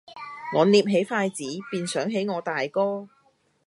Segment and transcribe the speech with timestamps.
[0.57, 3.07] 我捏起筷子，便想起我大哥；